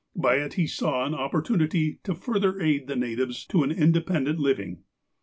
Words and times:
By 0.15 0.37
it 0.37 0.55
he 0.55 0.65
saw 0.65 1.05
an 1.05 1.13
opiDortunity 1.13 2.01
to 2.05 2.15
further 2.15 2.59
aid 2.59 2.87
the 2.87 2.95
natives 2.95 3.45
to 3.45 3.61
an 3.61 3.69
independent 3.71 4.39
living. 4.39 4.81